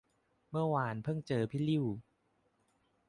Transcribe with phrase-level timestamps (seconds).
[0.51, 1.85] เมื่อวานเพิ่งเจอพี่ลิ่ว